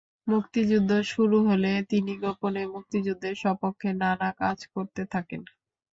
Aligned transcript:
মুক্তিযুদ্ধ 0.27 0.91
শুরু 1.11 1.37
হলে 1.47 1.71
তিনি 1.91 2.13
গোপনে 2.23 2.63
মুক্তিযুদ্ধের 2.73 3.35
সপক্ষে 3.41 3.89
নানা 4.01 4.29
কাজ 4.41 4.57
করতে 4.73 5.01
থাকেন। 5.13 5.41